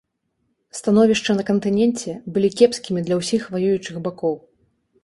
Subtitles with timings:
[0.79, 4.35] Становішча на кантыненце былі кепскімі для ўсіх ваюючых бакоў.